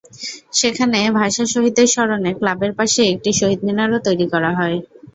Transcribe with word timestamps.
সেখানে 0.53 0.99
ভাষাশহীদদের 1.17 1.87
স্মরণে 1.87 2.31
ক্লাবের 2.39 2.71
পাশেই 2.77 3.11
একটি 3.13 3.29
শহীদ 3.39 3.59
মিনারও 3.67 3.97
তৈরি 4.07 4.25
করা 4.33 4.51
হয়। 4.59 4.77